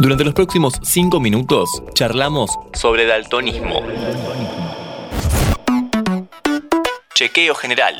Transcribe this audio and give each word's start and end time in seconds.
Durante 0.00 0.24
los 0.24 0.32
próximos 0.32 0.80
5 0.82 1.20
minutos 1.20 1.68
charlamos 1.92 2.50
sobre 2.72 3.04
daltonismo. 3.04 3.82
Chequeo 7.14 7.54
general. 7.54 7.96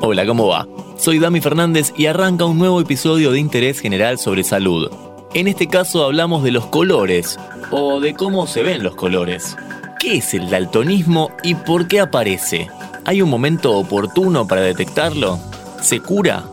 Hola, 0.00 0.24
¿cómo 0.26 0.46
va? 0.46 0.68
Soy 0.96 1.18
Dami 1.18 1.40
Fernández 1.40 1.92
y 1.96 2.06
arranca 2.06 2.44
un 2.44 2.56
nuevo 2.56 2.80
episodio 2.80 3.32
de 3.32 3.40
Interés 3.40 3.80
General 3.80 4.16
sobre 4.16 4.44
Salud. 4.44 4.92
En 5.34 5.48
este 5.48 5.66
caso 5.66 6.04
hablamos 6.04 6.44
de 6.44 6.52
los 6.52 6.66
colores, 6.66 7.40
o 7.72 7.98
de 7.98 8.14
cómo 8.14 8.46
se 8.46 8.62
ven 8.62 8.84
los 8.84 8.94
colores. 8.94 9.56
¿Qué 9.98 10.18
es 10.18 10.34
el 10.34 10.50
daltonismo 10.50 11.32
y 11.42 11.56
por 11.56 11.88
qué 11.88 11.98
aparece? 11.98 12.70
¿Hay 13.04 13.22
un 13.22 13.28
momento 13.28 13.72
oportuno 13.72 14.46
para 14.46 14.60
detectarlo? 14.60 15.40
¿Se 15.80 15.98
cura? 15.98 16.44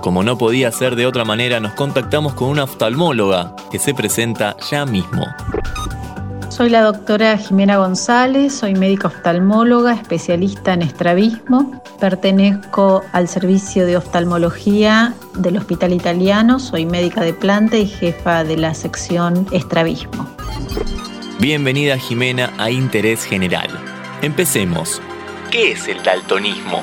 Como 0.00 0.22
no 0.22 0.38
podía 0.38 0.70
ser 0.70 0.96
de 0.96 1.06
otra 1.06 1.24
manera, 1.24 1.60
nos 1.60 1.72
contactamos 1.72 2.34
con 2.34 2.48
una 2.48 2.64
oftalmóloga 2.64 3.54
que 3.70 3.78
se 3.78 3.94
presenta 3.94 4.56
ya 4.70 4.86
mismo. 4.86 5.26
Soy 6.48 6.70
la 6.70 6.82
doctora 6.82 7.36
Jimena 7.36 7.76
González, 7.76 8.52
soy 8.52 8.74
médica 8.74 9.08
oftalmóloga, 9.08 9.92
especialista 9.92 10.72
en 10.72 10.82
estrabismo. 10.82 11.82
Pertenezco 12.00 13.04
al 13.12 13.28
servicio 13.28 13.86
de 13.86 13.96
oftalmología 13.96 15.14
del 15.34 15.56
Hospital 15.56 15.92
Italiano, 15.92 16.58
soy 16.58 16.86
médica 16.86 17.22
de 17.22 17.34
planta 17.34 17.76
y 17.76 17.86
jefa 17.86 18.44
de 18.44 18.56
la 18.56 18.74
sección 18.74 19.46
estrabismo. 19.52 20.28
Bienvenida 21.38 21.96
Jimena 21.98 22.52
a 22.58 22.70
Interés 22.70 23.24
General. 23.24 23.68
Empecemos. 24.22 25.00
¿Qué 25.50 25.72
es 25.72 25.86
el 25.86 26.02
daltonismo? 26.02 26.82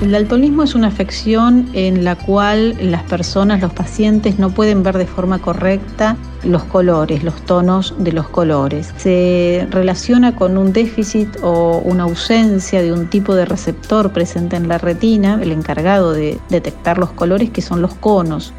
El 0.00 0.12
daltonismo 0.12 0.62
es 0.62 0.76
una 0.76 0.86
afección 0.86 1.68
en 1.72 2.04
la 2.04 2.14
cual 2.14 2.76
las 2.80 3.02
personas, 3.02 3.60
los 3.60 3.72
pacientes, 3.72 4.38
no 4.38 4.50
pueden 4.50 4.84
ver 4.84 4.96
de 4.96 5.06
forma 5.06 5.40
correcta 5.40 6.16
los 6.44 6.62
colores, 6.62 7.24
los 7.24 7.34
tonos 7.42 7.96
de 7.98 8.12
los 8.12 8.28
colores. 8.28 8.94
Se 8.96 9.66
relaciona 9.70 10.36
con 10.36 10.56
un 10.56 10.72
déficit 10.72 11.28
o 11.42 11.78
una 11.84 12.04
ausencia 12.04 12.80
de 12.80 12.92
un 12.92 13.08
tipo 13.10 13.34
de 13.34 13.44
receptor 13.44 14.12
presente 14.12 14.54
en 14.54 14.68
la 14.68 14.78
retina, 14.78 15.40
el 15.42 15.50
encargado 15.50 16.12
de 16.12 16.38
detectar 16.48 16.96
los 16.96 17.10
colores, 17.10 17.50
que 17.50 17.60
son 17.60 17.82
los 17.82 17.94
conos. 17.94 18.54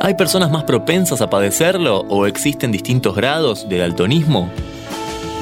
¿Hay 0.00 0.14
personas 0.14 0.50
más 0.50 0.64
propensas 0.64 1.20
a 1.20 1.28
padecerlo 1.28 1.98
o 2.08 2.24
existen 2.24 2.72
distintos 2.72 3.14
grados 3.14 3.68
de 3.68 3.76
daltonismo? 3.76 4.48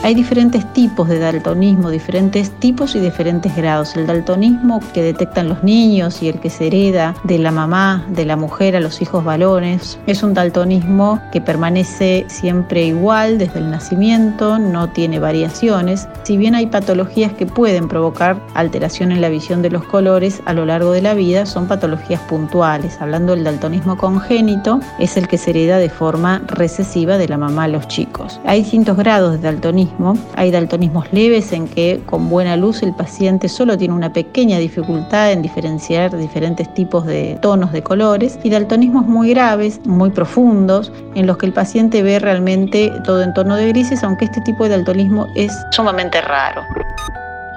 Hay 0.04 0.14
diferentes 0.14 0.64
tipos 0.74 1.08
de 1.08 1.18
daltonismo, 1.18 1.90
diferentes 1.90 2.52
tipos 2.60 2.94
y 2.94 3.00
diferentes 3.00 3.54
grados. 3.56 3.96
El 3.96 4.06
daltonismo 4.06 4.80
que 4.94 5.02
detectan 5.02 5.48
los 5.48 5.64
niños 5.64 6.22
y 6.22 6.28
el 6.28 6.38
que 6.38 6.50
se 6.50 6.68
hereda 6.68 7.16
de 7.24 7.38
la 7.38 7.50
mamá, 7.50 8.06
de 8.08 8.24
la 8.24 8.36
mujer 8.36 8.76
a 8.76 8.80
los 8.80 9.02
hijos 9.02 9.24
varones, 9.24 9.98
es 10.06 10.22
un 10.22 10.34
daltonismo 10.34 11.20
que 11.32 11.40
permanece 11.40 12.24
siempre 12.28 12.84
igual 12.84 13.38
desde 13.38 13.58
el 13.58 13.70
nacimiento, 13.70 14.60
no 14.60 14.88
tiene 14.88 15.18
variaciones. 15.18 16.08
Si 16.22 16.36
bien 16.36 16.54
hay 16.54 16.66
patologías 16.66 17.32
que 17.32 17.46
pueden 17.46 17.88
provocar 17.88 18.40
alteración 18.54 19.10
en 19.10 19.20
la 19.20 19.28
visión 19.28 19.62
de 19.62 19.70
los 19.70 19.82
colores 19.82 20.40
a 20.46 20.52
lo 20.52 20.64
largo 20.64 20.92
de 20.92 21.02
la 21.02 21.14
vida, 21.14 21.44
son 21.44 21.66
patologías 21.66 22.20
puntuales. 22.22 23.00
Hablando 23.00 23.34
del 23.34 23.42
daltonismo 23.42 23.98
congénito, 23.98 24.78
es 25.00 25.16
el 25.16 25.26
que 25.26 25.38
se 25.38 25.50
hereda 25.50 25.78
de 25.78 25.90
forma 25.90 26.40
recesiva 26.46 27.18
de 27.18 27.26
la 27.26 27.36
mamá 27.36 27.64
a 27.64 27.68
los 27.68 27.88
chicos. 27.88 28.40
Hay 28.46 28.62
distintos 28.62 28.96
grados 28.96 29.32
de 29.32 29.38
daltonismo 29.38 29.87
hay 30.36 30.50
daltonismos 30.50 31.12
leves 31.12 31.52
en 31.52 31.68
que 31.68 32.00
con 32.06 32.28
buena 32.28 32.56
luz 32.56 32.82
el 32.82 32.94
paciente 32.94 33.48
solo 33.48 33.76
tiene 33.76 33.94
una 33.94 34.12
pequeña 34.12 34.58
dificultad 34.58 35.32
en 35.32 35.42
diferenciar 35.42 36.16
diferentes 36.16 36.72
tipos 36.74 37.06
de 37.06 37.38
tonos 37.42 37.72
de 37.72 37.82
colores 37.82 38.38
y 38.42 38.50
daltonismos 38.50 39.06
muy 39.06 39.30
graves, 39.30 39.80
muy 39.84 40.10
profundos, 40.10 40.92
en 41.14 41.26
los 41.26 41.36
que 41.38 41.46
el 41.46 41.52
paciente 41.52 42.02
ve 42.02 42.18
realmente 42.18 42.92
todo 43.04 43.22
en 43.22 43.34
tono 43.34 43.56
de 43.56 43.68
grises, 43.68 44.02
aunque 44.02 44.26
este 44.26 44.40
tipo 44.42 44.64
de 44.64 44.70
daltonismo 44.70 45.26
es 45.36 45.52
sumamente 45.70 46.20
raro. 46.20 46.62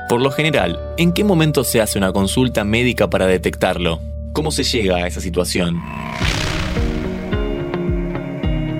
Por 0.09 0.21
lo 0.21 0.31
general, 0.31 0.77
¿en 0.97 1.13
qué 1.13 1.23
momento 1.23 1.63
se 1.63 1.81
hace 1.81 1.97
una 1.97 2.11
consulta 2.11 2.63
médica 2.63 3.09
para 3.09 3.27
detectarlo? 3.27 3.99
¿Cómo 4.33 4.51
se 4.51 4.63
llega 4.63 4.97
a 4.97 5.07
esa 5.07 5.21
situación? 5.21 5.81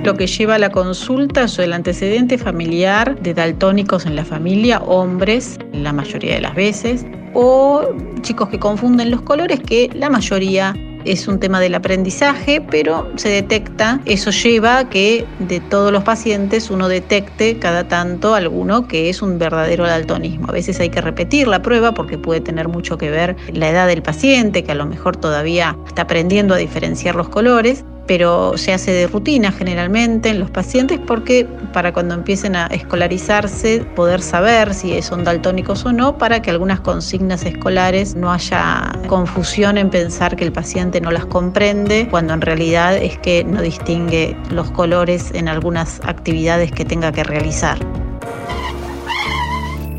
Lo 0.04 0.16
que 0.16 0.26
lleva 0.26 0.56
a 0.56 0.58
la 0.58 0.72
consulta 0.72 1.44
es 1.44 1.60
el 1.60 1.74
antecedente 1.74 2.40
familiar 2.40 3.22
de 3.22 3.36
daltónicos 3.36 4.08
en 4.08 4.16
la 4.16 4.26
familia, 4.26 4.80
hombres, 4.80 5.60
la 5.74 5.94
mayoría 5.94 6.34
de 6.34 6.42
las 6.42 6.56
veces, 6.56 7.06
o 7.36 7.88
chicos 8.22 8.50
que 8.50 8.58
confunden 8.58 9.12
los 9.12 9.22
colores, 9.22 9.60
que 9.60 9.92
la 9.94 10.10
mayoría 10.10 10.74
es 11.06 11.28
un 11.28 11.40
tema 11.40 11.60
del 11.60 11.76
aprendizaje, 11.76 12.62
pero 12.62 13.12
se 13.16 13.30
detecta, 13.30 14.00
eso 14.06 14.32
lleva 14.32 14.80
a 14.80 14.90
que 14.90 15.26
de 15.38 15.60
todos 15.60 15.92
los 15.92 16.04
pacientes 16.04 16.72
uno 16.72 16.88
detecte 16.88 17.60
cada 17.60 17.88
tanto 17.88 18.34
alguno 18.34 18.88
que 18.88 19.10
es 19.10 19.22
un 19.22 19.38
verdadero 19.38 19.86
daltonismo. 19.86 20.48
A 20.50 20.52
veces 20.52 20.80
hay 20.80 20.90
que 20.90 21.02
repetir 21.02 21.48
la 21.48 21.62
prueba 21.62 21.94
porque 21.94 22.18
puede 22.18 22.42
tener 22.42 22.68
mucho 22.68 22.98
que 22.98 23.12
ver 23.12 23.36
la 23.54 23.70
edad 23.70 23.88
del 23.88 24.02
paciente, 24.02 24.64
que 24.64 24.72
a 24.72 24.76
lo 24.76 24.88
mejor 24.88 25.16
todavía 25.16 25.78
está 25.86 26.04
aprendiendo 26.04 26.56
a 26.56 26.58
diferenciar 26.58 27.16
los 27.16 27.30
colores, 27.30 27.86
pero 28.12 28.58
se 28.58 28.74
hace 28.74 28.92
de 28.92 29.08
rutina 29.08 29.54
generalmente 29.54 30.28
en 30.28 30.40
los 30.42 30.50
pacientes 30.50 31.00
porque 31.00 31.48
para 31.72 31.94
cuando 31.94 32.14
empiecen 32.14 32.58
a 32.58 32.68
escolarizarse 32.68 33.86
poder 33.96 34.22
saber 34.22 34.74
si 34.74 35.02
son 35.02 35.24
daltónicos 35.24 35.86
o 35.86 35.94
no 35.94 36.18
para 36.18 36.42
que 36.42 36.50
algunas 36.50 36.82
consignas 36.82 37.46
escolares 37.46 38.16
no 38.16 38.30
haya 38.34 38.92
confusión 39.08 39.78
en 39.78 39.90
pensar 39.90 40.36
que 40.36 40.44
el 40.44 40.52
paciente 40.52 41.00
no 41.00 41.10
las 41.10 41.26
comprende 41.26 42.10
cuando 42.12 42.34
en 42.34 42.42
realidad 42.42 42.98
es 42.98 43.18
que 43.18 43.46
no 43.46 43.62
distingue 43.62 44.36
los 44.50 44.70
colores 44.72 45.32
en 45.34 45.48
algunas 45.48 46.02
actividades 46.04 46.70
que 46.74 46.84
tenga 46.84 47.14
que 47.14 47.24
realizar. 47.24 47.78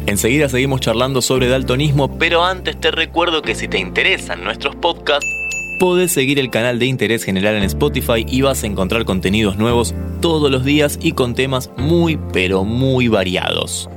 Enseguida 0.04 0.50
seguimos 0.50 0.82
charlando 0.82 1.22
sobre 1.22 1.48
daltonismo, 1.48 2.18
pero 2.18 2.44
antes 2.44 2.78
te 2.78 2.90
recuerdo 2.90 3.40
que 3.40 3.54
si 3.54 3.68
te 3.68 3.78
interesan 3.78 4.44
nuestros 4.44 4.76
podcasts, 4.76 5.41
podés 5.78 6.12
seguir 6.12 6.38
el 6.38 6.50
canal 6.50 6.78
de 6.78 6.87
interés 6.87 7.25
general 7.25 7.56
en 7.56 7.62
Spotify 7.65 8.25
y 8.27 8.43
vas 8.43 8.62
a 8.62 8.66
encontrar 8.66 9.05
contenidos 9.05 9.56
nuevos 9.56 9.94
todos 10.21 10.50
los 10.50 10.65
días 10.65 10.99
y 11.03 11.12
con 11.12 11.34
temas 11.34 11.71
muy 11.77 12.19
pero 12.33 12.65
muy 12.65 13.09
variados. 13.09 13.88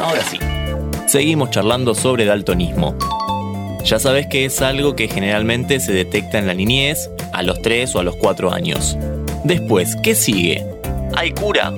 Ahora 0.00 0.22
sí, 0.24 0.38
seguimos 1.06 1.50
charlando 1.50 1.94
sobre 1.94 2.24
daltonismo. 2.24 2.94
Ya 3.84 3.98
sabes 3.98 4.26
que 4.26 4.44
es 4.44 4.60
algo 4.60 4.94
que 4.96 5.08
generalmente 5.08 5.80
se 5.80 5.92
detecta 5.92 6.38
en 6.38 6.46
la 6.46 6.54
niñez, 6.54 7.10
a 7.32 7.42
los 7.42 7.62
3 7.62 7.94
o 7.94 8.00
a 8.00 8.02
los 8.02 8.16
4 8.16 8.52
años. 8.52 8.96
Después, 9.44 9.96
¿qué 10.02 10.14
sigue? 10.14 10.66
¿Hay 11.16 11.32
cura? 11.32 11.72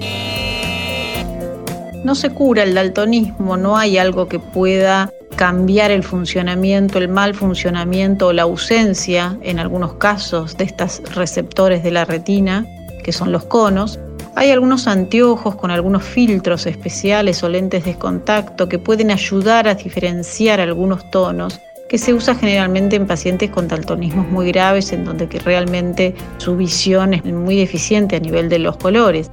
No 2.05 2.15
se 2.15 2.31
cura 2.31 2.63
el 2.63 2.75
daltonismo, 2.75 3.57
no 3.57 3.77
hay 3.77 3.99
algo 3.99 4.27
que 4.27 4.39
pueda 4.39 5.13
cambiar 5.41 5.91
el 5.91 6.05
funcionamiento, 6.05 6.99
el 6.99 7.09
mal 7.09 7.35
funcionamiento 7.35 8.27
o 8.27 8.33
la 8.35 8.43
ausencia, 8.43 9.39
en 9.41 9.59
algunos 9.59 9.95
casos, 9.95 10.59
de 10.59 10.65
estos 10.65 11.01
receptores 11.15 11.83
de 11.83 11.91
la 11.91 12.05
retina, 12.05 12.67
que 13.03 13.11
son 13.11 13.33
los 13.33 13.45
conos. 13.45 13.99
Hay 14.37 14.51
algunos 14.51 14.87
anteojos 14.87 15.55
con 15.55 15.71
algunos 15.71 16.03
filtros 16.03 16.67
especiales 16.67 17.43
o 17.43 17.49
lentes 17.49 17.87
de 17.87 17.95
contacto 17.95 18.69
que 18.69 18.79
pueden 18.79 19.11
ayudar 19.11 19.67
a 19.67 19.77
diferenciar 19.77 20.61
algunos 20.61 21.11
tonos 21.11 21.59
que 21.89 21.97
se 21.97 22.13
usa 22.13 22.35
generalmente 22.35 22.97
en 22.97 23.07
pacientes 23.07 23.49
con 23.49 23.67
daltonismos 23.67 24.29
muy 24.29 24.53
graves, 24.53 24.93
en 24.93 25.07
donde 25.07 25.27
realmente 25.43 26.15
su 26.37 26.55
visión 26.55 27.15
es 27.15 27.25
muy 27.25 27.57
deficiente 27.57 28.17
a 28.17 28.21
nivel 28.21 28.51
de 28.51 28.59
los 28.59 28.77
colores. 28.77 29.31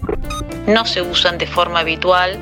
No 0.67 0.85
se 0.85 1.01
usan 1.01 1.37
de 1.37 1.47
forma 1.47 1.81
habitual 1.81 2.39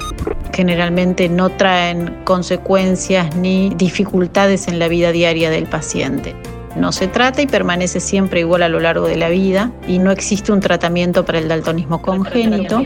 generalmente 0.55 1.27
no 1.27 1.49
traen 1.49 2.15
consecuencias 2.23 3.35
ni 3.35 3.71
dificultades 3.75 4.69
en 4.69 4.79
la 4.79 4.87
vida 4.87 5.11
diaria 5.11 5.49
del 5.49 5.65
paciente. 5.65 6.33
No 6.77 6.93
se 6.93 7.07
trata 7.07 7.41
y 7.41 7.47
permanece 7.47 7.99
siempre 7.99 8.39
igual 8.39 8.63
a 8.63 8.69
lo 8.69 8.79
largo 8.79 9.05
de 9.05 9.17
la 9.17 9.27
vida 9.27 9.71
y 9.85 9.99
no 9.99 10.11
existe 10.11 10.53
un 10.53 10.61
tratamiento 10.61 11.25
para 11.25 11.39
el 11.39 11.49
daltonismo 11.49 12.01
congénito. 12.01 12.83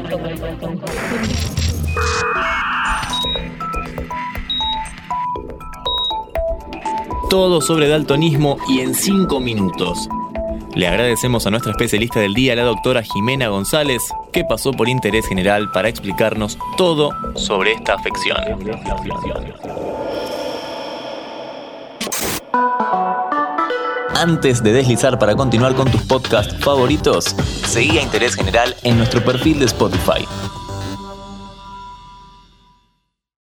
Todo 7.29 7.61
sobre 7.61 7.87
daltonismo 7.87 8.57
y 8.67 8.79
en 8.79 8.95
5 8.95 9.39
minutos. 9.39 10.09
Le 10.75 10.87
agradecemos 10.87 11.45
a 11.45 11.49
nuestra 11.49 11.71
especialista 11.71 12.19
del 12.19 12.33
día, 12.33 12.55
la 12.55 12.63
doctora 12.63 13.03
Jimena 13.03 13.47
González, 13.47 14.01
que 14.31 14.43
pasó 14.43 14.71
por 14.71 14.87
interés 14.87 15.27
general 15.27 15.71
para 15.71 15.89
explicarnos 15.89 16.57
todo 16.77 17.11
sobre 17.35 17.73
esta 17.73 17.95
afección. 17.95 18.37
Antes 24.15 24.61
de 24.61 24.73
deslizar 24.73 25.17
para 25.17 25.35
continuar 25.35 25.75
con 25.75 25.89
tus 25.89 26.01
podcasts 26.01 26.55
favoritos, 26.63 27.25
seguí 27.65 27.97
a 27.97 28.01
Interés 28.01 28.35
General 28.35 28.75
en 28.83 28.97
nuestro 28.97 29.23
perfil 29.23 29.59
de 29.59 29.65
Spotify. 29.65 30.25